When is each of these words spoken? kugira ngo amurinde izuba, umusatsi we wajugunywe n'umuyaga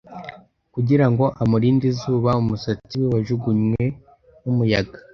kugira 0.73 1.05
ngo 1.11 1.25
amurinde 1.41 1.85
izuba, 1.93 2.29
umusatsi 2.41 2.93
we 3.01 3.07
wajugunywe 3.13 3.83
n'umuyaga 4.43 4.97